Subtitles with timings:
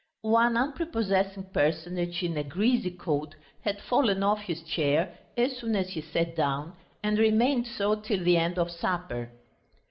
[0.23, 5.89] One unprepossessing personage in a greasy coat had fallen off his chair as soon as
[5.91, 9.31] he sat down, and remained so till the end of supper.